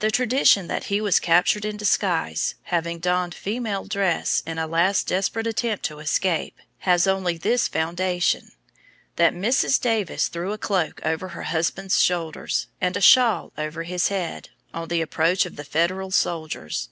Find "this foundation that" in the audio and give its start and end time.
7.38-9.32